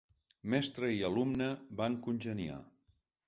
Mestra 0.53 0.89
i 0.95 1.03
alumna 1.09 1.51
van 1.83 1.97
congeniar. 2.07 2.59